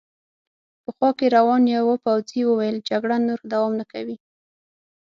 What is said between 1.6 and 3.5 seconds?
یوه پوځي وویل: جګړه نور